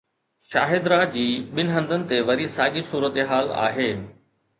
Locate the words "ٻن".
1.59-1.67